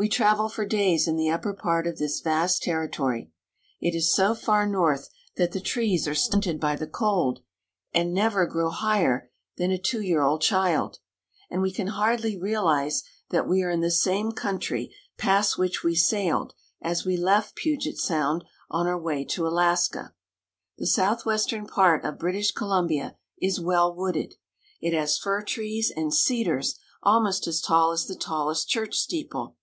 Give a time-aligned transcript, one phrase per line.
[0.00, 3.32] We travel for days in the upper part of this vast terri tory.
[3.80, 7.40] It is so far north that the trees are stunted by the cold
[7.92, 11.00] and never grow higher than a two year old child;
[11.50, 15.96] and we can hardly realize that we are in the same country past which we
[15.96, 20.14] sailed as we left Puget Sound on our way to Alaska.
[20.76, 24.34] The southwestern part of British Columbia is well wooded.
[24.80, 29.56] It has fir trees and cedars almost as tall as the tallest church steeple.